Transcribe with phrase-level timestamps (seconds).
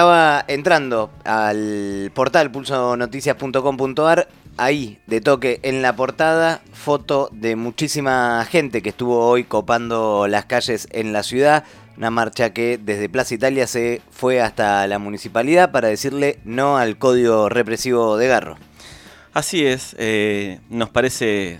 [0.00, 8.80] Estaba entrando al portal pulsonoticias.com.ar, ahí de toque en la portada, foto de muchísima gente
[8.80, 11.64] que estuvo hoy copando las calles en la ciudad.
[11.98, 16.96] Una marcha que desde Plaza Italia se fue hasta la municipalidad para decirle no al
[16.96, 18.56] código represivo de Garro.
[19.34, 21.58] Así es, eh, nos parece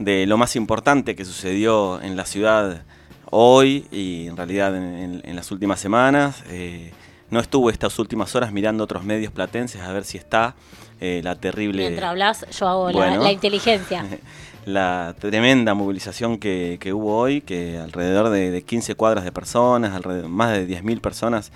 [0.00, 2.82] de lo más importante que sucedió en la ciudad
[3.30, 6.42] hoy y en realidad en, las últimas semanas.
[6.48, 6.90] Eh,
[7.30, 10.54] no estuve estas últimas horas mirando otros medios platenses a ver si está
[11.00, 11.82] eh, la terrible...
[11.82, 14.04] Mientras hablas, yo hago la, inteligencia.
[14.66, 20.52] la tremenda movilización que, hubo hoy, que alrededor de, 15 cuadras de personas, alrededor, más
[20.52, 21.52] de 10.000 personas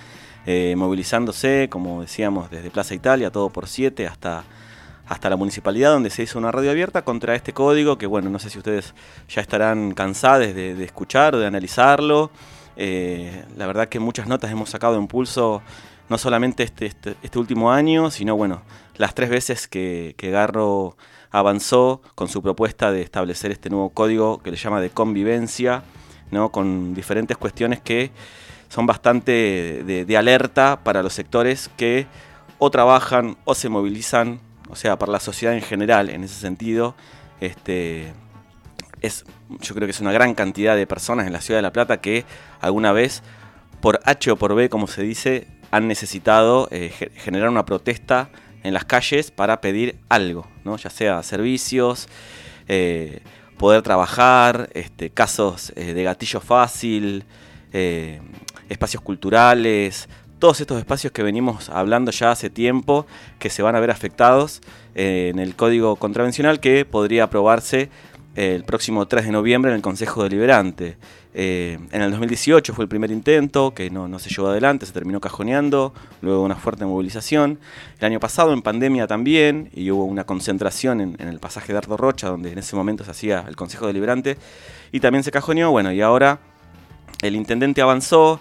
[0.46, 4.44] eh, movilizándose, como decíamos, desde Plaza Italia, todo por 7 hasta
[5.06, 8.38] hasta la municipalidad donde se hizo una radio abierta contra este código que bueno, no
[8.38, 8.94] sé si ustedes
[9.28, 12.30] ya estarán cansados de, de escuchar o de analizarlo.
[12.76, 15.62] Eh, la verdad que muchas notas hemos sacado en pulso,
[16.08, 18.62] no solamente este, este, este último año, sino bueno,
[18.96, 20.96] las tres veces que, Garro
[21.30, 25.82] avanzó con su propuesta de establecer este nuevo código que le llama de convivencia,
[26.30, 26.50] ¿no?
[26.50, 28.12] con diferentes cuestiones que
[28.68, 32.06] son bastante de, alerta para los sectores que
[32.58, 36.94] o trabajan o se movilizan, o sea, para la sociedad en general, en ese sentido,
[37.40, 38.12] este,
[39.00, 39.24] es,
[39.60, 42.00] yo creo que es una gran cantidad de personas en la ciudad de La Plata
[42.00, 42.24] que
[42.64, 43.22] alguna vez,
[43.80, 48.30] por H o por B, como se dice, han necesitado eh, generar una protesta
[48.62, 50.76] en las calles para pedir algo, ¿no?
[50.76, 52.08] ya sea servicios,
[52.68, 53.20] eh,
[53.58, 57.24] poder trabajar, este, casos eh, de gatillo fácil,
[58.68, 63.04] espacios culturales, todos estos espacios que venimos hablando ya hace tiempo
[63.40, 64.60] que se van a ver afectados
[64.94, 67.90] en el código contravencional que podría aprobarse
[68.34, 70.96] el próximo 3 de noviembre en el Consejo Deliberante.
[71.34, 75.20] Eh, en el 2018 fue el primer intento, que no, se llevó adelante, se terminó
[75.20, 77.58] cajoneando, luego una fuerte movilización.
[77.98, 81.96] El año pasado en pandemia también, y hubo una concentración en, el pasaje de Ardo
[81.96, 84.36] Rocha, donde en ese momento se hacía el Consejo Deliberante,
[84.90, 86.40] y también se cajoneó, bueno, y ahora
[87.22, 88.40] el intendente avanzó.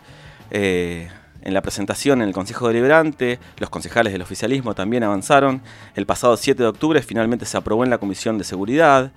[0.52, 1.10] Eh,
[1.46, 5.62] en la presentación en el Consejo Deliberante, los concejales del oficialismo también avanzaron.
[5.94, 9.12] El pasado 7 de octubre finalmente se aprobó en la Comisión de Seguridad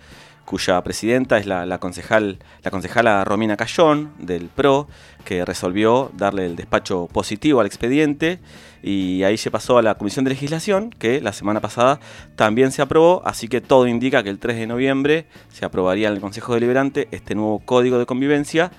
[0.47, 4.89] cuya presidenta es la, concejal, la concejala Romina Cayón del PRO,
[5.25, 8.39] que resolvió darle el despacho positivo al expediente.
[8.83, 11.99] Y ahí se pasó a la Comisión de Legislación, que la semana pasada
[12.37, 16.15] también se aprobó, así que todo indica que el 3 de noviembre se aprobaría en
[16.15, 18.71] el Consejo Deliberante este nuevo Código de Convivencia,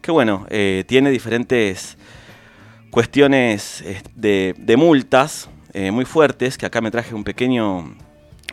[0.00, 1.98] que bueno, eh, tiene diferentes
[2.90, 7.94] cuestiones eh, de, multas eh, muy fuertes, que acá me traje un pequeño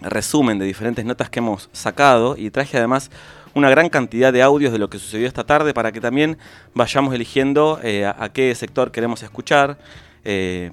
[0.02, 3.12] resumen de diferentes notas que hemos sacado y traje además
[3.54, 6.38] una gran cantidad de audios de lo que sucedió esta tarde para que también
[6.74, 9.78] vayamos eligiendo eh, a, qué sector queremos escuchar.
[10.24, 10.72] Eh,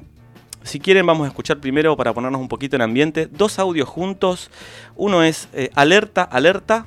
[0.62, 4.50] si quieren vamos a escuchar primero para ponernos un poquito en ambiente dos audios juntos.
[4.96, 6.86] Uno es eh, alerta, alerta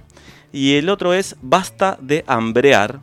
[0.54, 3.00] y el otro es basta de hambrear.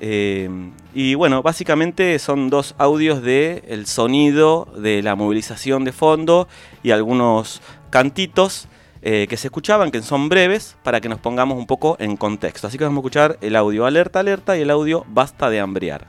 [0.00, 6.48] y bueno, básicamente son dos audios de el sonido de la movilización de fondo
[6.82, 8.68] y algunos cantitos
[9.02, 12.66] eh, que se escuchaban, que son breves, para que nos pongamos un poco en contexto.
[12.66, 16.06] Así que vamos a escuchar el audio alerta, alerta y el audio basta de hambrear.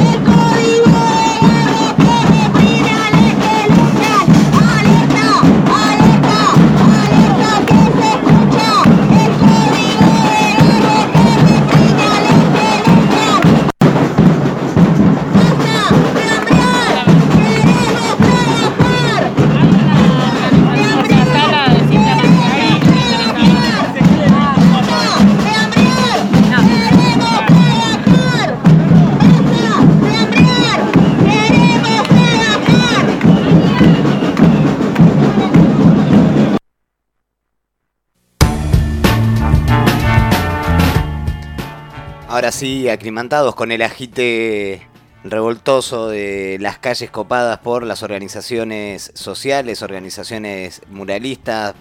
[42.62, 44.88] sí, acrimantados con el agite
[45.24, 51.74] revoltoso de las calles copadas por las organizaciones sociales, organizaciones muralistas,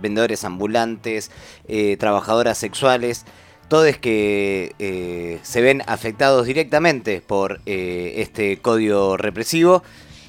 [0.00, 1.30] vendedores ambulantes,
[1.68, 3.26] eh, trabajadoras sexuales,
[3.68, 9.82] todos que eh, se ven afectados directamente por eh, este código represivo.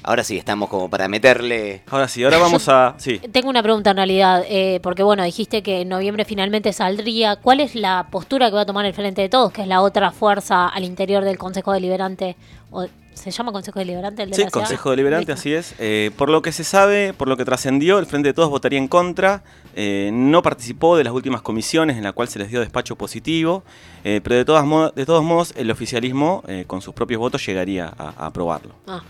[0.06, 1.82] Ahora sí, estamos como para meterle.
[1.90, 2.94] Ahora sí, ahora vamos a.
[2.98, 3.18] Sí.
[3.32, 7.36] Tengo una pregunta en realidad, eh, porque bueno, dijiste que en noviembre finalmente saldría.
[7.36, 9.80] ¿Cuál es la postura que va a tomar el Frente de Todos, que es la
[9.80, 12.36] otra fuerza al interior del Consejo Deliberante?
[12.70, 15.74] O, ¿Se llama Consejo Deliberante el de Sí, Consejo Deliberante, así es.
[15.78, 18.78] Eh, por lo que se sabe, por lo que trascendió, el Frente de Todos votaría
[18.78, 19.42] en contra.
[19.74, 23.64] Eh, no participó de las últimas comisiones en las cuales se les dio despacho positivo,
[24.02, 28.74] pero de, todas de todos modos el oficialismo con sus propios votos llegaría a, aprobarlo.
[28.86, 29.02] Ah.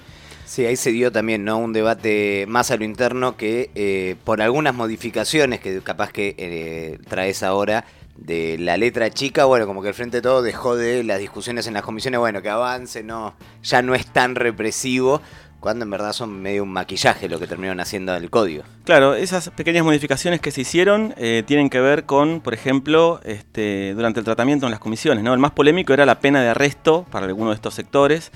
[0.47, 1.59] Sí, ahí se dio también ¿no?
[1.59, 6.99] un debate más a lo interno que eh, por algunas modificaciones que capaz que eh,
[7.09, 7.87] traes ahora
[8.17, 11.67] de la letra chica, bueno, como que el Frente de Todo dejó de las discusiones
[11.67, 15.21] en las comisiones, bueno, que avance, no, ya no es tan represivo,
[15.65, 18.65] cuando en verdad son medio un maquillaje lo que terminaron haciendo el código.
[18.85, 23.95] Claro, esas pequeñas modificaciones que se hicieron eh, tienen que ver con, por ejemplo, este,
[23.95, 25.33] durante el tratamiento en las comisiones, ¿no?
[25.33, 28.31] El más polémico era la pena de arresto para alguno de estos sectores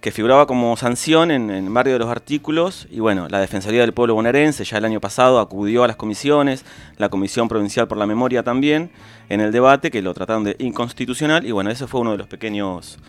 [0.00, 3.92] que figuraba como sanción en, en varios de los artículos y bueno, la Defensoría del
[3.92, 6.64] Pueblo bonaerense ya el año pasado acudió a las comisiones,
[6.96, 8.92] la Comisión Provincial por la Memoria también,
[9.28, 12.28] en el debate que lo trataron de inconstitucional y bueno, eso fue uno de los
[12.28, 13.00] pequeños,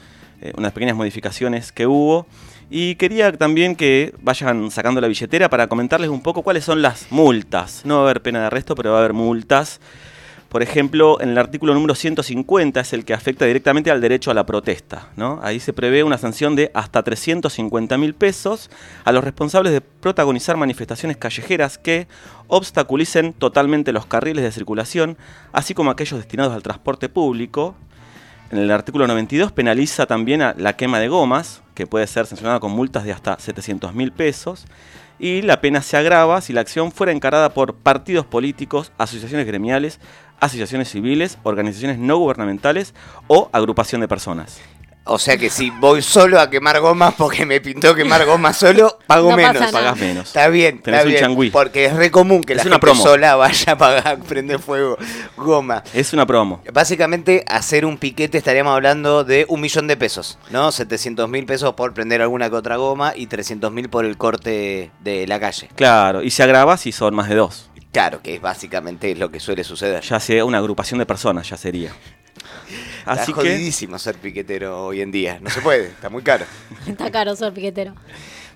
[0.42, 2.26] eh, unas pequeñas modificaciones que hubo.
[2.70, 7.12] Y quería también que vayan sacando la billetera para comentarles un poco cuáles son las
[7.12, 7.82] multas.
[7.84, 9.80] No va a haber pena de arresto, pero va a haber multas.
[10.50, 14.34] Por ejemplo, en el artículo número 150 es el que afecta directamente al derecho a
[14.34, 15.10] la protesta.
[15.16, 15.40] ¿no?
[15.44, 18.72] Ahí se prevé una sanción de hasta 350 mil pesos
[19.04, 22.08] a los responsables de protagonizar manifestaciones callejeras que
[22.48, 25.18] obstaculicen totalmente los carriles de circulación,
[25.52, 27.76] así como aquellos destinados al transporte público.
[28.52, 32.60] En el artículo 92 penaliza también a la quema de gomas, que puede ser sancionada
[32.60, 34.66] con multas de hasta 700 mil pesos
[35.20, 40.00] y la pena se agrava si la acción fuera encarada por partidos políticos, asociaciones gremiales,
[40.40, 42.96] asociaciones civiles, organizaciones no gubernamentales
[43.28, 44.60] o agrupación de personas.
[45.12, 49.00] O sea que si voy solo a quemar gomas porque me pintó quemar gomas solo,
[49.08, 49.72] pago menos.
[49.72, 50.28] Pagas menos.
[50.28, 51.52] Está bien, está bien.
[51.52, 54.98] Porque es re común que la gente sola vaya a pagar, prende fuego
[55.36, 55.84] goma.
[55.96, 56.62] Es una promo.
[56.72, 60.72] Básicamente, hacer un piquete estaríamos hablando de un millón de pesos, ¿no?
[60.72, 64.92] 700 mil pesos por prender alguna que otra goma y 300 mil por el corte
[65.02, 65.70] de la calle.
[65.74, 67.70] Claro, y se agrava si son más de dos.
[67.92, 70.04] Claro, que es básicamente lo que suele suceder.
[70.04, 71.92] Ya sea una agrupación de personas, ya sería.
[73.06, 75.40] Así está jodidísimo ser piquetero hoy en día.
[75.42, 76.46] No se puede, está muy caro.
[76.88, 77.94] Está caro ser piquetero.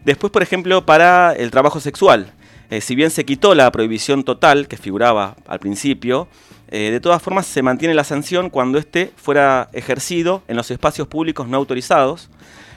[0.06, 2.32] Después, por ejemplo, para el trabajo sexual.
[2.70, 6.28] Eh, si bien se quitó la prohibición total que figuraba al principio,
[6.70, 11.08] eh, de todas formas se mantiene la sanción cuando éste fuera ejercido en los espacios
[11.08, 12.30] públicos no autorizados.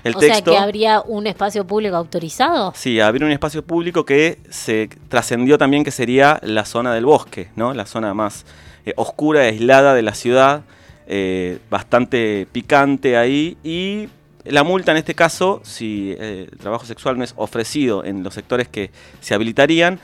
[0.05, 2.73] El o sea que habría un espacio público autorizado.
[2.77, 7.49] Sí, habría un espacio público que se trascendió también que sería la zona del bosque,
[7.57, 7.75] ¿no?
[7.75, 8.45] La zona más
[8.85, 10.63] eh, oscura y aislada de la ciudad,
[11.07, 13.57] eh, bastante picante ahí.
[13.63, 14.09] Y
[14.45, 18.35] la multa en este caso, si eh, el trabajo sexual no es ofrecido en los
[18.35, 20.01] sectores que se habilitarían,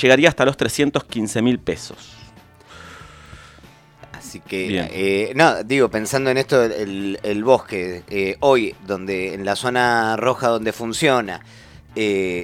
[0.00, 2.14] llegaría hasta los 315 mil pesos.
[4.12, 10.16] Así que, eh, no, digo, pensando en esto, el, bosque, hoy, donde en la zona
[10.16, 11.40] roja donde funciona,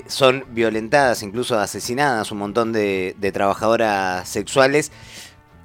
[0.06, 4.92] son violentadas, incluso asesinadas un montón de trabajadoras sexuales,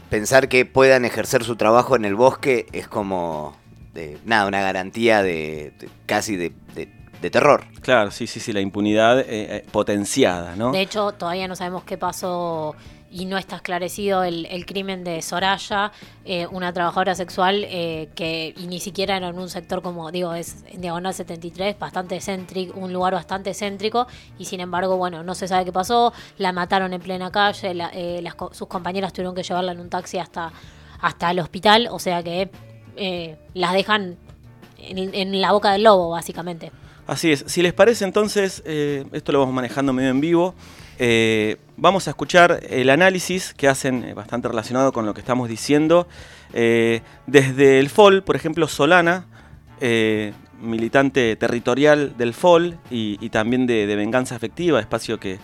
[0.10, 3.56] pensar que puedan ejercer su trabajo en el bosque es como
[4.26, 5.74] nada, una garantía de,
[6.06, 6.52] casi de,
[7.32, 7.66] terror.
[7.82, 10.72] Claro, sí, sí, sí, la impunidad eh, eh, potenciada, ¿no?
[10.72, 12.76] De hecho, todavía no sabemos qué pasó
[13.12, 15.92] y no está esclarecido el, crimen de Soraya,
[16.26, 20.34] eh, una trabajadora sexual eh, que y ni siquiera era en un sector como, digo,
[20.34, 24.08] es en Diagonal 73, bastante céntrico, un lugar bastante céntrico,
[24.38, 28.24] y sin embargo, bueno, no se sabe qué pasó, la mataron en plena calle, eh,
[28.52, 30.52] sus compañeras tuvieron que llevarla en un taxi hasta,
[31.02, 32.50] hasta el hospital, o sea que
[33.54, 34.18] las dejan
[34.78, 36.72] en, la boca del lobo, básicamente.
[37.08, 37.46] Así es.
[37.48, 40.54] Si les parece, entonces, esto lo vamos manejando medio en vivo.
[41.00, 45.50] Eh, vamos a escuchar el análisis que hacen eh, bastante relacionado con lo que estamos
[45.50, 46.08] diciendo.
[46.54, 49.26] Eh, desde el FOL, por ejemplo, Solana,
[50.60, 55.40] militante territorial del FOL y, también de, Venganza Efectiva, espacio que,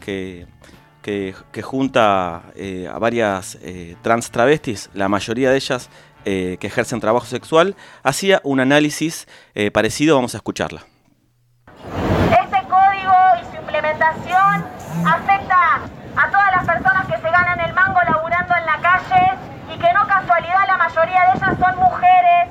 [0.00, 3.58] que, junta a varias
[4.02, 5.88] trans travestis, la mayoría de ellas
[6.24, 9.28] que ejercen trabajo sexual, hacía un análisis
[9.72, 10.84] parecido, vamos a escucharla.
[12.32, 14.64] Este código y su implementación
[15.04, 15.45] afecta
[18.66, 19.38] en la calle
[19.72, 22.48] y que no casualidad la mayoría de ellas son mujeres,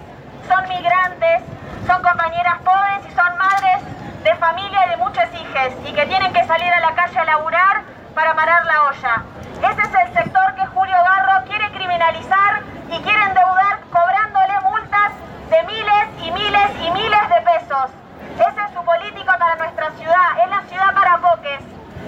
[0.47, 1.43] son migrantes,
[1.85, 3.83] son compañeras pobres y son madres
[4.23, 7.25] de familia y de muchos hijos y que tienen que salir a la calle a
[7.25, 7.81] laburar
[8.13, 9.23] para parar la olla.
[9.61, 15.11] Ese es el sector que Julio Garro quiere criminalizar y quiere endeudar cobrándole multas
[15.49, 17.91] de miles y miles y miles de pesos.
[18.39, 21.61] Esa es su política para nuestra ciudad, es la ciudad para Boques.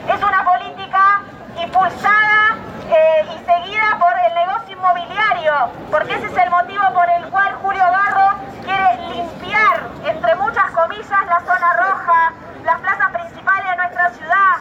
[0.08, 1.22] Es una política
[1.62, 2.56] impulsada
[2.90, 5.54] eh, y seguida por el negocio inmobiliario,
[5.92, 11.26] porque ese es el motivo por el cual Julio Garro quiere limpiar, entre muchas comillas,
[11.28, 12.32] la zona roja,
[12.64, 14.56] las plazas principales de nuestra ciudad.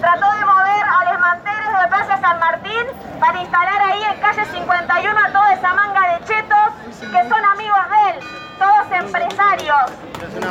[0.00, 2.86] Trató de mover a los manteles de Plaza San Martín
[3.20, 7.90] para instalar ahí en calle 51 a toda esa manga de chetos que son amigos
[7.90, 8.20] de él,
[8.58, 9.92] todos empresarios.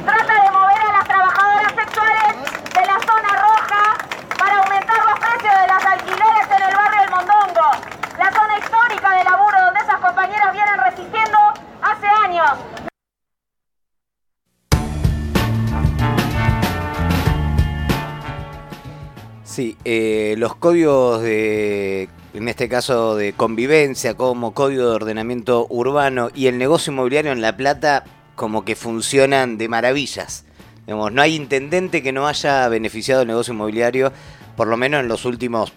[0.05, 0.51] Trata de
[19.59, 26.29] Sí, eh, los códigos de, en este caso de convivencia, como código de ordenamiento urbano
[26.33, 30.45] y el negocio inmobiliario en La Plata, como que funcionan de maravillas.
[30.85, 34.13] Digamos, no hay intendente que no haya beneficiado el negocio inmobiliario,
[34.55, 35.73] por lo menos en los últimos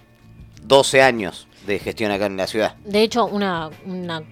[0.63, 2.77] 12 años de gestión acá en la ciudad.
[2.85, 4.23] De hecho, una, una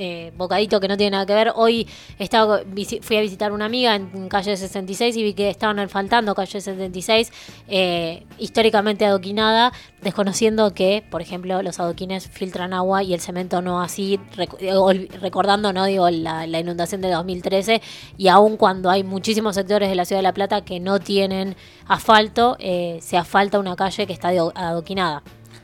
[0.00, 1.52] eh, bocadito que no tiene nada que ver.
[1.54, 1.86] Hoy
[2.18, 2.62] estaba,
[3.02, 7.30] fui a visitar una amiga en, calle 66 y vi que estaban asfaltando calle 76,
[7.68, 13.82] eh, históricamente adoquinada, desconociendo que, por ejemplo, los adoquines filtran agua y el cemento no
[13.82, 14.18] así,
[14.58, 17.82] eh, recordando, no digo, la, inundación de 2013,
[18.16, 21.56] y aun cuando hay muchísimos sectores de la ciudad de La Plata que no tienen
[21.86, 25.22] asfalto, eh, se asfalta una calle que está ado- adoquinada.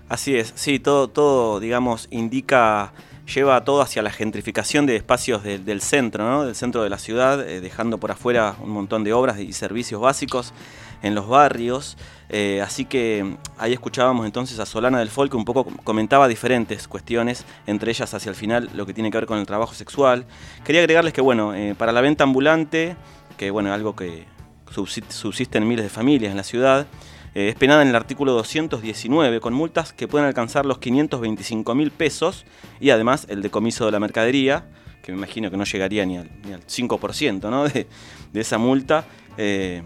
[0.09, 2.93] Así es, sí, todo, todo, digamos, indica,
[3.35, 6.45] lleva todo hacia la gentrificación de espacios del- centro, ¿no?
[6.45, 10.01] Del centro de la ciudad, eh, dejando por afuera un montón de obras y servicios
[10.01, 10.53] básicos
[11.03, 11.97] en los barrios.
[12.29, 16.29] Eh, así que mm, ahí escuchábamos entonces a Solana del Folk un poco com- comentaba
[16.29, 19.75] diferentes cuestiones, entre ellas hacia el final lo que tiene que ver con el trabajo
[19.75, 20.27] sexual.
[20.65, 22.97] Quería agregarles que, bueno, eh, para la venta ambulante,
[23.37, 24.25] que bueno, algo que
[24.71, 26.87] subsiste, subsiste en miles de familias en la ciudad,
[27.37, 31.91] eh, es penada en el artículo 219 con multas que pueden alcanzar los 525 mil
[31.91, 32.47] pesos
[32.81, 34.71] y además el decomiso de la mercadería,
[35.03, 37.65] que me imagino que no llegaría ni al, ni al 5% ¿no?
[37.69, 37.87] de,
[38.33, 39.05] de esa multa.
[39.37, 39.83] eh,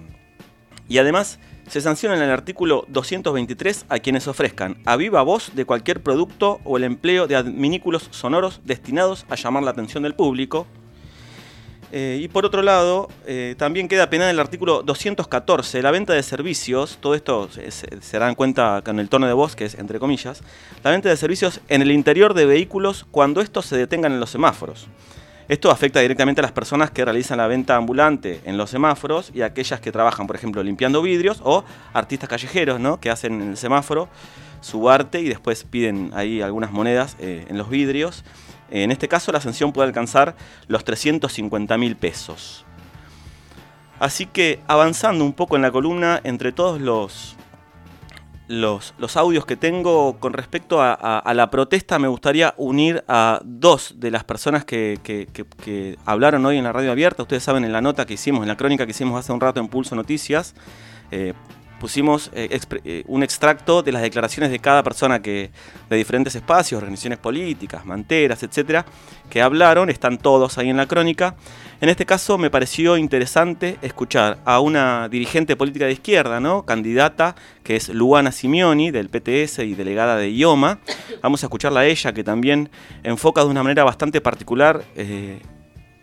[0.88, 5.64] y además se sanciona en el artículo 223 a quienes ofrezcan a viva voz de
[5.64, 10.68] cualquier producto o el empleo de adminículos sonoros destinados a llamar la atención del público.
[11.92, 16.22] Eh, y por otro lado, eh, también queda penada el artículo 214, la venta de
[16.22, 20.42] servicios, todo esto se, dan cuenta con el tono de voz, que es entre comillas,
[20.84, 24.30] la venta de servicios en el interior de vehículos cuando estos se detengan en los
[24.30, 24.86] semáforos.
[25.48, 29.42] Esto afecta directamente a las personas que realizan la venta ambulante en los semáforos y
[29.42, 33.00] aquellas que trabajan, por ejemplo, limpiando vidrios o artistas callejeros, ¿no?
[33.00, 34.08] Que hacen en el semáforo
[34.60, 38.22] su arte y después piden ahí algunas monedas eh, en los vidrios.
[38.70, 40.36] En este caso, la sanción puede alcanzar
[40.68, 42.64] los 350 mil pesos.
[43.98, 47.36] Así que avanzando un poco en la columna, entre todos los,
[48.48, 54.10] los, audios que tengo con respecto a, la protesta, me gustaría unir a dos de
[54.10, 57.22] las personas que- que hablaron hoy en la radio abierta.
[57.22, 59.60] Ustedes saben, en la nota que hicimos, en la crónica que hicimos hace un rato
[59.60, 60.54] en Pulso Noticias,
[61.10, 61.34] eh,
[61.80, 65.50] pusimos eh, eh, un extracto de las declaraciones de cada persona que
[65.88, 68.86] de diferentes espacios, organizaciones políticas, manteras, etcétera,
[69.28, 71.34] que hablaron, están todos ahí en la crónica.
[71.80, 76.64] En este caso me pareció interesante escuchar a una dirigente política de izquierda, ¿no?
[76.64, 77.34] Candidata,
[77.64, 80.78] que es Luana Simeoni, del PTS y delegada de IOMA.
[81.22, 82.70] Vamos a escucharla a ella, que también
[83.02, 85.40] enfoca de una manera bastante particular eh,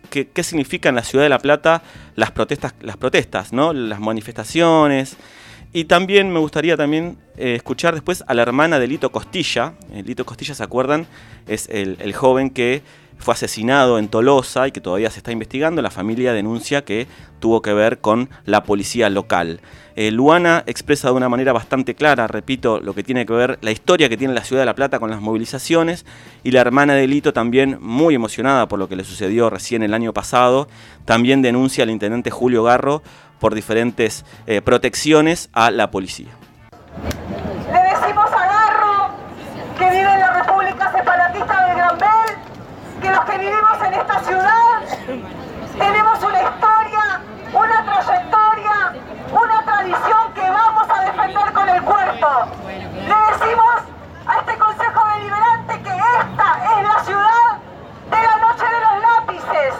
[0.10, 1.84] qué, qué significan en la ciudad de La Plata
[2.16, 3.72] las protestas, las protestas, ¿no?
[3.72, 5.16] Las manifestaciones.
[5.74, 9.74] Y también me gustaría también eh, escuchar después a la hermana de Lito Costilla.
[9.92, 11.08] Eh, Lito Costilla, ¿se acuerdan?
[11.46, 12.82] Es el, el joven que
[13.20, 15.82] fue asesinado en Tolosa y que todavía se está investigando.
[15.82, 17.08] La familia denuncia que
[17.40, 19.60] tuvo que ver con la policía local.
[19.96, 23.72] Eh, Luana expresa de una manera bastante clara, repito, lo que tiene que ver, la
[23.72, 26.06] historia que tiene la ciudad de La Plata con las movilizaciones.
[26.44, 29.94] Y la hermana de Lito también, muy emocionada por lo que le sucedió recién el
[29.94, 30.68] año pasado,
[31.06, 33.02] también denuncia al intendente Julio Garro
[33.40, 36.30] por diferentes eh, protecciones a la policía.
[37.72, 39.10] Le decimos a Garro,
[39.78, 44.20] que vive en la República Separatista del Gran Bel, que los que vivimos en esta
[44.22, 44.82] ciudad
[45.78, 47.22] tenemos una historia,
[47.54, 48.94] una trayectoria,
[49.32, 52.28] una tradición que vamos a defender con el cuerpo.
[52.66, 53.76] Le decimos
[54.26, 57.50] a este Consejo Deliberante que esta es la ciudad
[58.10, 59.74] de la noche de los lápices.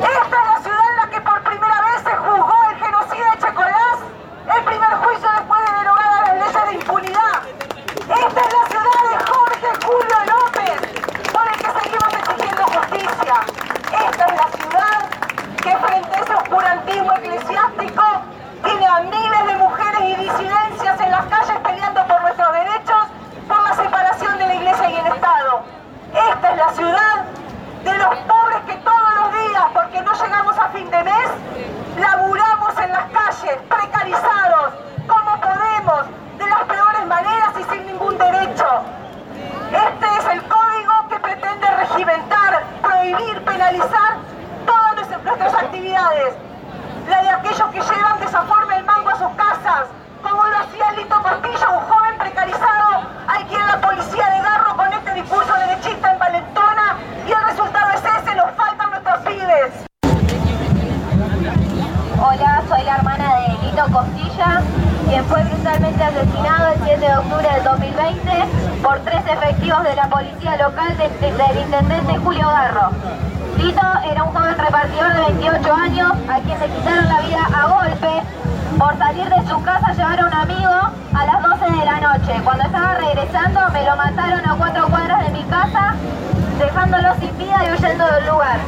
[0.00, 3.38] Esta es la ciudad en la que por primera vez se juzgó el genocida de
[3.38, 3.98] Checolás,
[4.56, 7.38] el primer juicio después de derogadas las leyes de impunidad.
[8.00, 10.78] Esta es la ciudad de Jorge Julio López,
[11.30, 13.34] por el que seguimos exigiendo justicia.
[14.10, 14.98] Esta es la ciudad
[15.62, 18.02] que frente a ese oscurantismo eclesiástico
[18.64, 23.02] tiene a miles de mujeres y disidencias en las calles peleando por nuestros derechos,
[23.46, 25.62] por la separación de la iglesia y el Estado.
[26.14, 27.16] Esta es la ciudad
[27.84, 31.28] de los pobres que todos los días, porque no llegamos a fin de mes,
[31.98, 34.74] laburamos en las calles, precarizados,
[35.06, 36.04] como podemos,
[36.38, 38.66] de las peores maneras y sin ningún derecho.
[39.72, 44.16] Este es el código que pretende regimentar, prohibir, penalizar
[44.66, 46.34] todas nuestras- nuestras actividades.
[47.08, 49.86] la de aquellos que llevan de esa forma el mango a sus casas,
[50.22, 54.92] como lo hacía Lito Costilla, un joven precarizado al quien la policía de Garro con
[54.92, 56.96] este discurso derechista envalentona
[57.26, 59.86] y el resultado es ese, nos faltan nuestros pibes.
[62.22, 64.62] Hola, soy la hermana de Lito Costilla,
[65.08, 68.30] quien fue brutalmente asesinado el 7 de octubre del 2020
[68.82, 72.90] por tres efectivos de la policía local de- de- del intendente Julio Garro.
[73.56, 77.66] Lito era un joven repartidor de 28 años a quien le quitaron la vida a
[77.66, 78.22] golpe
[78.78, 80.70] por salir de su casa a llevar a un amigo
[81.14, 82.40] a las 12 de la noche.
[82.42, 85.94] Cuando estaba regresando me lo mataron a cuatro cuadras de mi casa,
[86.58, 88.58] dejándolo sin vida y huyendo del lugar.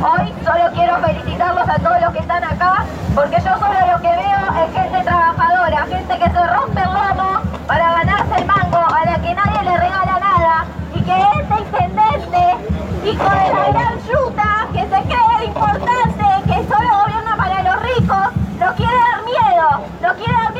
[0.00, 2.84] Hoy solo quiero felicitarlos a todos los que están acá,
[3.16, 7.40] porque yo solo lo que veo es gente trabajadora, gente que se rompe el lomo
[7.66, 10.64] para ganarse el mango, a la que nadie le regala nada,
[10.94, 17.02] y que este intendente, hijo de la gran yuta, que se cree importante, que solo
[17.02, 18.28] gobierna para los ricos,
[18.60, 20.57] nos quiere dar miedo, nos quiere dar miedo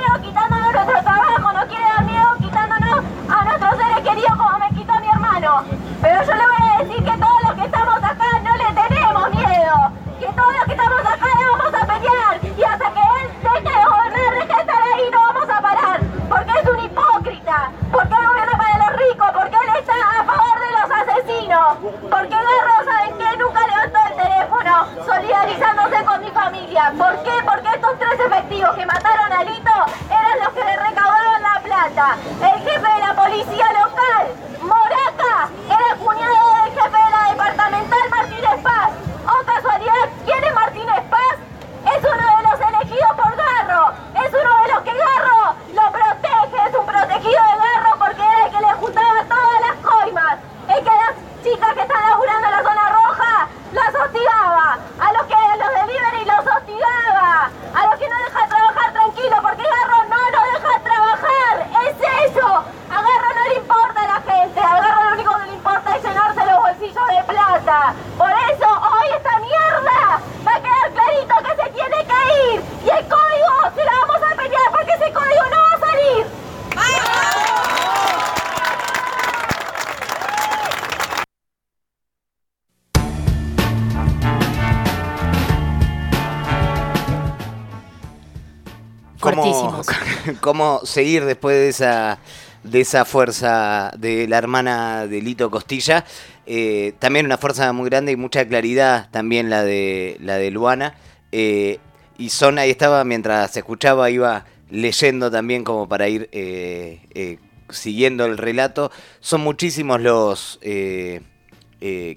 [90.49, 92.21] cómo seguir después de esa,
[92.63, 96.07] de esa fuerza de la hermana de Lito Costilla?
[96.47, 100.95] Eh, también una fuerza muy grande y mucha claridad también la de, la de Luana.
[101.33, 101.81] Eh,
[102.17, 107.37] y son, ahí estaba, mientras escuchaba, iba leyendo también como para ir eh, eh,
[107.69, 108.91] siguiendo el relato.
[109.21, 110.59] Son muchísimos los...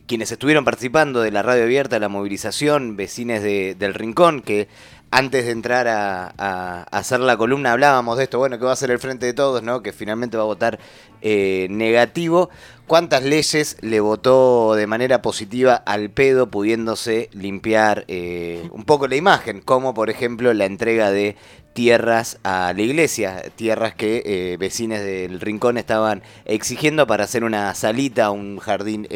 [0.08, 4.70] quienes estuvieron participando de la radio abierta, la movilización, vecines de- del Rincón, que
[5.12, 8.92] antes de entrar a, hacer la columna hablábamos de esto, bueno, que va a ser
[8.92, 9.82] el frente de todos, ¿no?
[9.84, 10.80] Que finalmente va a votar
[11.22, 12.50] eh, negativo.
[12.88, 19.16] ¿Cuántas leyes le votó de manera positiva al pedo, pudiéndose limpiar eh, un poco la
[19.16, 19.62] imagen?
[19.62, 21.38] Como por ejemplo la entrega de
[21.74, 27.74] tierras a la iglesia, tierras que eh, vecinos del rincón estaban exigiendo para hacer una
[27.76, 29.08] salita, un jardín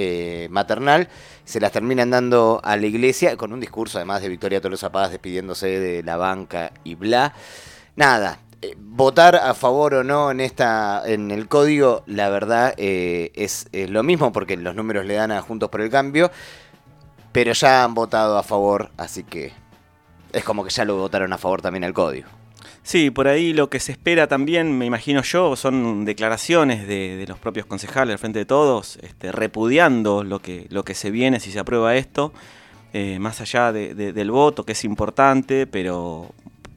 [0.50, 1.10] maternal,
[1.44, 5.12] se las terminan dando a la iglesia con un discurso además de Victoria Tolosa Paz
[5.12, 7.34] despidiéndose de la banca y bla.
[7.98, 8.40] Nada,
[8.78, 13.90] votar a favor o no en esta en el código, la verdad eh, es, es
[13.90, 16.32] lo mismo porque los números le dan a Juntos por el Cambio,
[17.32, 19.52] pero ya han votado a favor, así que
[20.32, 22.28] es como que ya lo votaron a favor también al código.
[22.84, 27.40] Sí, por ahí lo que se espera también, me imagino yo, son declaraciones de, los
[27.40, 31.52] propios concejales al frente de todos, este, repudiando lo que, lo que se viene si
[31.52, 32.32] se aprueba esto,
[32.94, 36.30] eh, más allá de- de- del voto, que es importante, pero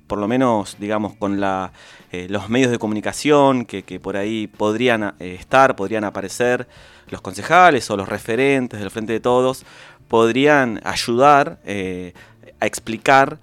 [0.09, 1.71] por lo menos, digamos, con la,
[2.11, 6.67] eh, los medios de comunicación que, que por ahí podrían eh, estar, podrían aparecer,
[7.11, 9.65] los concejales o los referentes del frente de todos,
[10.09, 12.13] podrían ayudar eh,
[12.61, 13.39] a explicar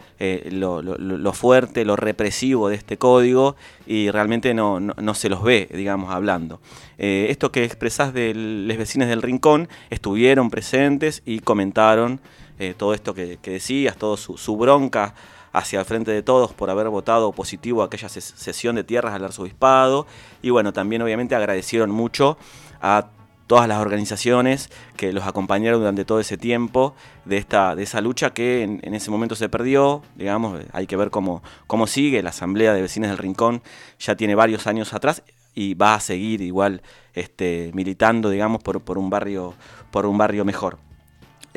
[0.52, 3.56] lo, fuerte, lo represivo de este código
[3.88, 6.60] y realmente no, no- se los ve, digamos, hablando.
[6.98, 12.20] Esto que expresás de los vecinos del Rincón estuvieron presentes y comentaron
[12.76, 15.16] todo esto que, que decías, toda su, su bronca
[15.56, 20.06] hacia el frente de todos por haber votado positivo aquella sesión de tierras al arzobispado
[20.42, 22.38] y bueno, también obviamente agradecieron mucho
[22.82, 23.08] a
[23.48, 28.32] todas las organizaciones que los acompañaron durante todo ese tiempo de, esta, de esa lucha
[28.32, 32.32] que en, en ese momento se perdió, digamos, hay que ver cómo, cómo sigue, la
[32.32, 33.62] Asamblea de Vecinos del Rincón
[34.00, 36.82] ya tiene varios años atrás y va a seguir igual
[37.14, 39.54] este, militando, digamos, por, por, un barrio,
[39.92, 40.78] por un barrio mejor.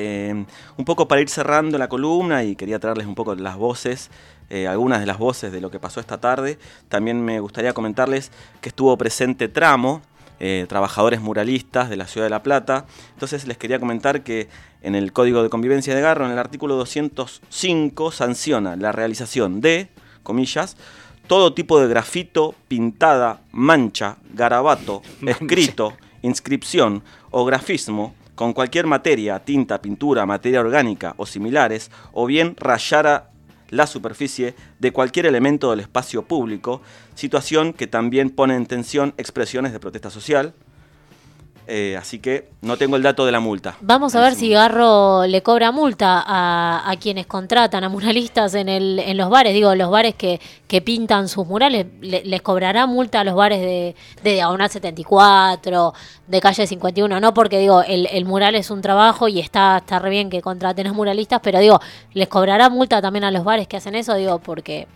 [0.01, 0.33] Eh,
[0.77, 4.11] un poco para ir cerrando la columna y quería traerles un poco las voces,
[4.49, 6.57] eh, algunas de las voces de lo que pasó esta tarde.
[6.89, 8.31] También me gustaría comentarles
[8.61, 10.01] que estuvo presente Tramo,
[10.39, 12.87] eh, trabajadores muralistas de la ciudad de La Plata.
[13.15, 14.49] Entonces les quería comentar que
[14.83, 19.89] en el Código de Convivencia de Garro, en el artículo 205, sanciona la realización de,
[20.23, 20.77] comillas,
[21.27, 29.83] todo tipo de grafito, pintada, mancha, garabato, escrito, inscripción o grafismo con cualquier materia, tinta,
[29.83, 33.31] pintura, materia orgánica o similares, o bien rayara
[33.71, 36.81] la superficie de cualquier elemento del espacio público,
[37.17, 40.55] situación que también pone en tensión expresiones de protesta social,
[41.71, 43.77] eh, así que no tengo el dato de la multa.
[43.83, 48.99] Vamos a ver si Garro le cobra multa a, quienes contratan, a muralistas en, el,
[48.99, 49.53] en los bares.
[49.53, 53.95] Digo, los bares que, que pintan sus murales, les cobrará multa a los bares de,
[54.23, 55.93] de Diagonal 74,
[56.27, 57.21] de Calle 51.
[57.21, 60.41] No porque, digo, el, el mural es un trabajo y está, está re bien que
[60.41, 61.81] contraten a muralistas, pero digo,
[62.15, 64.89] les cobrará multa también a los bares que hacen eso, digo, porque...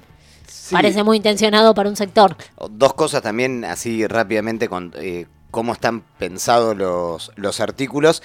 [0.70, 2.34] Parece muy intencionado para un sector.
[2.70, 8.22] Dos cosas también, así rápidamente, con, eh, cómo están pensados los, los artículos.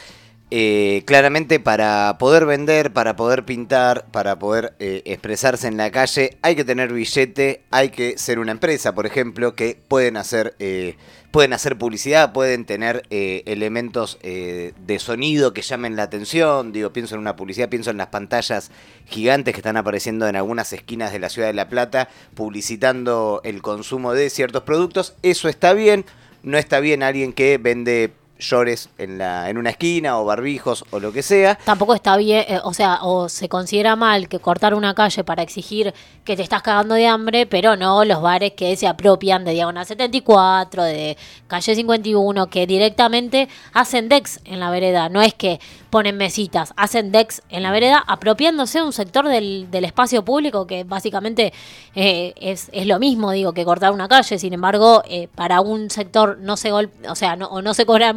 [0.50, 6.38] Eh, claramente para poder vender, para poder pintar, para poder eh, expresarse en la calle,
[6.42, 10.96] hay que tener billete, hay que ser una empresa, por ejemplo, que pueden hacer, eh,
[11.32, 16.72] pueden hacer publicidad, pueden tener elementos de sonido que llamen la atención.
[16.72, 18.72] Digo, pienso en una publicidad, pienso en las pantallas
[19.06, 23.62] gigantes que están apareciendo en algunas esquinas de la ciudad de La Plata, publicitando el
[23.62, 25.16] consumo de ciertos productos.
[25.22, 26.06] Eso está bien
[26.48, 31.00] no está bien alguien que vende llores en, la, en una esquina o barbijos o
[31.00, 31.58] lo que sea.
[31.64, 35.44] Tampoco está bien, eh, o sea, o se considera mal que cortar una calle para
[35.44, 39.54] exigir que te estás cagando de hambre, pero no los bares que se apropian de
[39.54, 45.10] Diagonal 74, de Calle 51, que directamente hacen DEX en la vereda.
[45.10, 49.86] No es que ponen mesitas, hacen decks en la vereda, apropiándose un sector del, del
[49.86, 51.54] espacio público que básicamente
[51.96, 54.38] eh, es, es, lo mismo, digo, que cortar una calle.
[54.38, 58.14] Sin embargo, eh, para un sector no se o sea, no, o no se cobra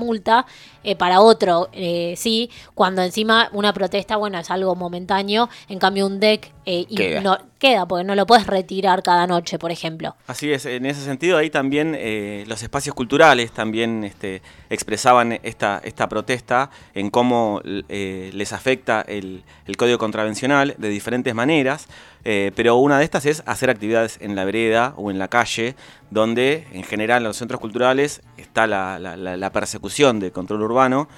[0.82, 1.68] eh, para otro
[2.16, 6.86] sí, cuando encima una protesta, bueno, es algo momentáneo, en cambio un deck y
[7.22, 10.14] no, queda, porque no lo puedes retirar cada noche, por ejemplo.
[10.26, 15.80] Así es, en ese sentido ahí también eh, los espacios culturales también este, expresaban esta,
[15.82, 19.42] esta protesta en cómo eh, les afecta el,
[19.76, 21.86] código contravencional de diferentes maneras,
[22.24, 25.76] eh, pero una de estas es hacer actividades en la vereda o en la calle,
[26.10, 31.08] donde en general en los centros culturales está la, la persecución del control urbano.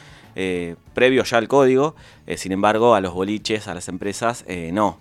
[0.94, 1.94] previo ya al código,
[2.36, 4.98] sin embargo a los boliches, a las empresas, no.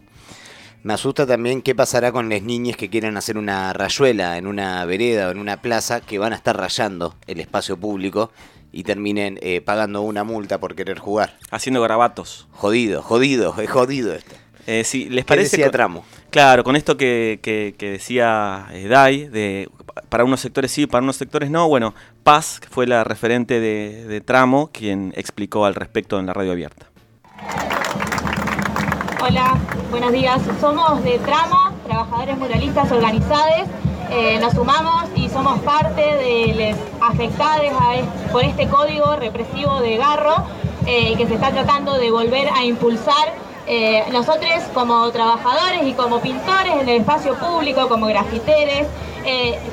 [0.83, 4.83] Me asusta también qué pasará con las niñas que quieran hacer una rayuela en una
[4.85, 8.31] vereda o en una plaza que van a estar rayando el espacio público
[8.71, 11.37] y terminen eh, pagando una multa por querer jugar.
[11.51, 12.47] Haciendo garabatos.
[12.51, 14.35] Jodido, jodido, es jodido esto.
[14.65, 15.57] Eh, sí, ¿les parece?
[15.57, 16.03] Decía Tramo?
[16.31, 19.69] Claro, con esto que, que, decía eh, Dai, de
[20.09, 21.67] para unos sectores sí, para unos sectores no.
[21.67, 26.53] Bueno, Paz, fue la referente de, de Tramo, quien explicó al respecto en la radio
[26.53, 26.87] abierta.
[29.23, 29.55] Hola,
[29.91, 30.41] buenos días.
[30.59, 33.67] Somos de Tramo, trabajadores muralistas organizados.
[34.09, 37.67] Eh, nos sumamos y somos parte de los afectados
[38.31, 40.43] por este código represivo de Garro
[40.87, 43.35] eh, que se está tratando de volver a impulsar.
[43.67, 48.87] Eh, nosotros como trabajadores y como pintores en el espacio público, como grafiteres,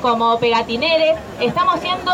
[0.03, 2.11] como pegatineres, estamos siendo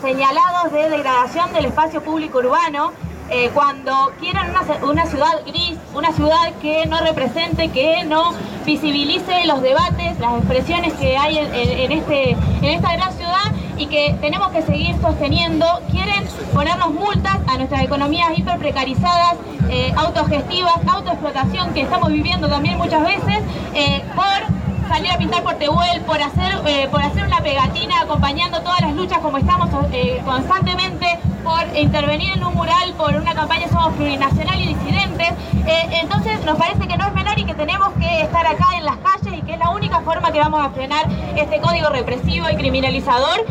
[0.00, 2.92] señalados de degradación del espacio público urbano
[3.32, 8.34] eh, cuando quieran una, ciudad gris, una ciudad que no represente, que no
[8.66, 14.14] visibilice los debates, las expresiones que hay en, este, en esta gran ciudad y que
[14.20, 19.36] tenemos que seguir sosteniendo, quieren ponernos multas a nuestras economías hiper precarizadas,
[19.70, 23.38] eh, autogestivas, autoexplotación que estamos viviendo también muchas veces,
[23.74, 24.61] eh, por
[24.92, 28.94] salir a pintar por Tehuel, por hacer, eh, por hacer una pegatina acompañando todas las
[28.94, 34.60] luchas como estamos eh, constantemente, por intervenir en un mural, por una campaña Somos Plurinacional
[34.60, 35.30] y Disidentes.
[35.66, 38.84] Eh, entonces nos parece que no es menor y que tenemos que estar acá en
[38.84, 42.50] las calles y que es la única forma que vamos a frenar este código represivo
[42.50, 43.46] y criminalizador.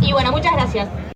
[0.00, 1.07] y bueno, muchas gracias.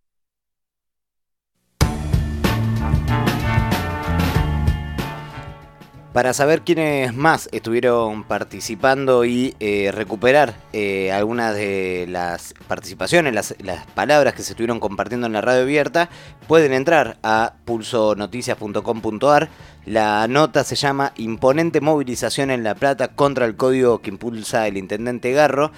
[6.12, 13.54] Para saber quiénes más estuvieron participando y eh, recuperar eh, algunas de las participaciones, las,
[13.94, 16.10] palabras que se estuvieron compartiendo en la radio abierta,
[16.48, 19.48] pueden entrar a pulsonoticias.com.ar.
[19.86, 24.76] La nota se llama Imponente movilización en La Plata contra el código que impulsa el
[24.76, 25.72] intendente Garro.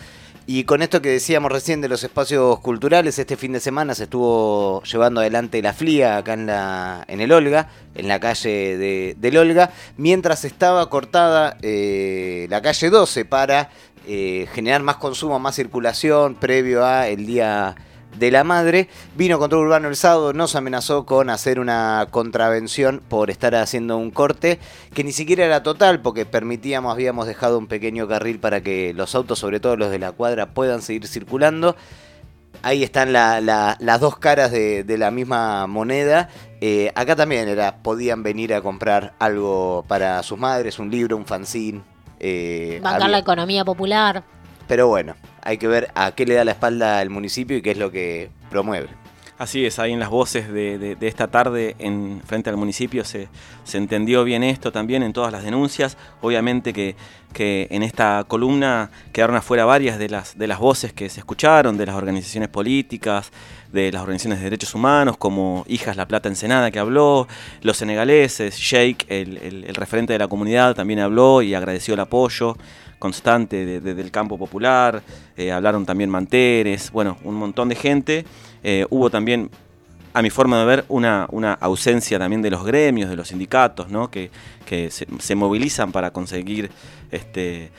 [0.47, 4.05] Y con esto que decíamos recién de los espacios culturales, este fin de semana se
[4.05, 9.17] estuvo llevando adelante la FLIA acá en, la, en el Olga, en la calle de,
[9.19, 13.71] del Olga, mientras estaba cortada eh, la calle 12 para
[14.07, 17.75] eh, generar más consumo, más circulación previo a el día
[18.17, 18.89] de la madre.
[19.17, 24.11] Vino Control Urbano el sábado, nos amenazó con hacer una contravención por estar haciendo un
[24.11, 24.59] corte
[24.93, 29.15] que ni siquiera era total porque permitíamos, habíamos dejado un pequeño carril para que los
[29.15, 31.77] autos, sobre todo los de la cuadra, puedan seguir circulando.
[32.63, 36.31] Ahí están las dos caras de, la misma moneda.
[36.61, 41.27] Eh, acá también era, podían venir a comprar algo para sus madres, un libro, un
[41.27, 41.83] fanzine.
[42.21, 44.25] Eh, la economía popular.
[44.67, 47.73] Pero bueno, hay que ver a qué le da la espalda el municipio y qué
[47.73, 48.89] es lo que promueve.
[49.37, 53.29] Así es, ahí en las voces de, esta tarde en frente al municipio se,
[53.73, 55.97] entendió bien esto también en todas las denuncias.
[56.21, 56.95] Obviamente que,
[57.33, 61.77] que, en esta columna quedaron afuera varias de las, de las voces que se escucharon,
[61.77, 63.33] de las organizaciones políticas,
[63.75, 67.27] de las organizaciones de derechos humanos, como Hijas La Plata Ensenada que habló,
[67.61, 72.57] los senegaleses, Sheikh, el, referente de la comunidad, también habló y agradeció el apoyo
[73.01, 75.03] constante desde el campo popular,
[75.37, 78.25] eh, hablaron también Manteres, bueno, un montón de gente.
[78.63, 79.51] Eh, hubo también,
[80.15, 83.91] a mi forma de ver, una, una, ausencia también de los gremios, de los sindicatos,
[83.91, 84.09] ¿no?
[84.11, 84.31] que,
[84.91, 86.71] se, movilizan para conseguir
[87.11, 87.71] este,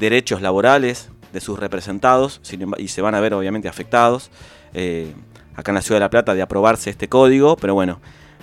[0.00, 2.40] derechos laborales de sus representados
[2.78, 4.30] y se van a ver obviamente afectados.
[4.74, 5.12] Eh,
[5.56, 8.00] acá en la Ciudad de La Plata de aprobarse este código, pero bueno,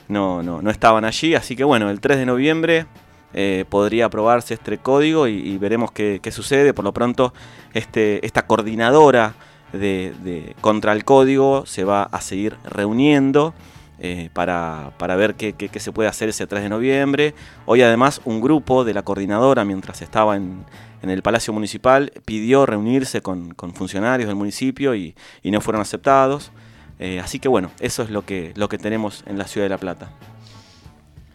[0.07, 2.85] no, no, no estaban allí, así que bueno, el 3 de noviembre
[3.37, 6.73] eh, podría aprobarse este código y, veremos qué, sucede.
[6.73, 7.33] Por lo pronto,
[7.73, 9.35] este, esta coordinadora
[9.73, 13.53] de, contra el código se va a seguir reuniendo.
[13.99, 17.35] Eh, para, ver qué, se puede hacer ese 3 de noviembre.
[17.65, 20.63] Hoy además un grupo de la coordinadora, mientras estaba en,
[21.09, 26.51] el Palacio Municipal, pidió reunirse con, funcionarios del municipio y, no fueron aceptados.
[26.99, 29.69] Eh, así que bueno, eso es lo que, lo que tenemos en la ciudad de
[29.69, 30.09] La Plata.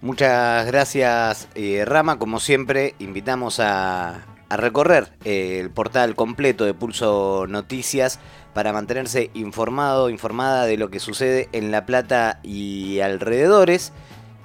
[0.02, 2.18] Muchas gracias, eh, Rama.
[2.18, 8.18] Como siempre, invitamos a, recorrer eh, el portal completo de Pulso Noticias
[8.54, 13.92] para mantenerse informado, informada de lo que sucede en La Plata y alrededores.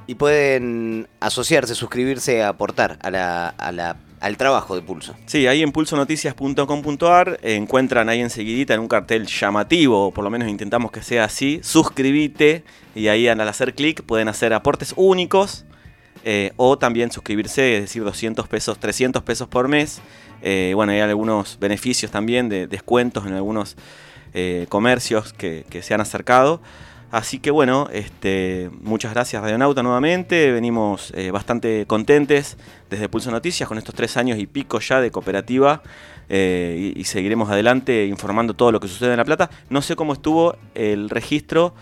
[0.08, 5.16] Y pueden asociarse, suscribirse, aportar a la, a la al trabajo de Pulso.
[5.26, 10.48] Sí, ahí en pulsonoticias.com.ar encuentran ahí enseguidita en un cartel llamativo, o por lo menos
[10.48, 12.64] intentamos que sea así, suscríbete
[12.96, 15.66] y ahí al hacer clic pueden hacer aportes únicos
[16.24, 20.02] eh, o también suscribirse, es decir, 200 pesos, 300 pesos por mes.
[20.42, 23.76] Eh, bueno, hay algunos beneficios también de descuentos en algunos
[24.34, 26.62] eh, comercios que se han acercado.
[27.16, 32.58] Así que bueno, este, muchas gracias Radionauta nuevamente, venimos eh, bastante contentes
[32.90, 35.82] desde Pulso Noticias con estos tres años y pico ya de cooperativa
[36.28, 39.50] eh, y, seguiremos adelante informando todo lo que sucede en La Plata.
[39.70, 41.74] No sé cómo estuvo el registro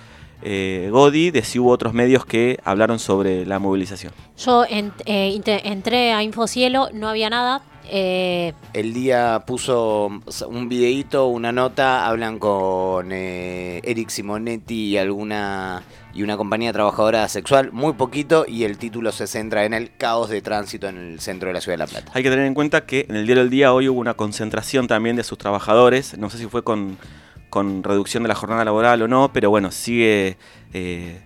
[0.43, 4.13] eh, Godi de si hubo otros medios que hablaron sobre la movilización.
[4.37, 10.09] Yo entré a Infocielo, no había nada, eh, el día puso
[10.47, 17.27] un videíto, una nota, hablan con eh, Eric Simonetti y alguna y una compañía trabajadora
[17.27, 21.19] sexual, muy poquito, y el título se centra en el caos de tránsito en el
[21.19, 22.11] centro de la ciudad de La Plata.
[22.13, 24.87] Hay que tener en cuenta que en el diario del día hoy hubo una concentración
[24.87, 26.99] también de sus trabajadores, no sé si fue con,
[27.83, 30.37] reducción de la jornada laboral o no, pero bueno, sigue...
[30.73, 31.21] Eh,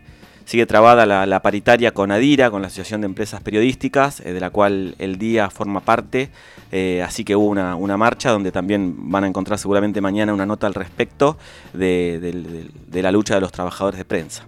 [0.48, 4.50] Sigue trabada la, paritaria con Adira, con la Asociación de Empresas Periodísticas, eh, de la
[4.50, 6.30] cual el día forma parte.
[6.72, 10.66] Eh, así que hubo una, marcha donde también van a encontrar seguramente mañana una nota
[10.66, 11.38] al respecto
[11.74, 14.46] de, la lucha de los trabajadores de prensa.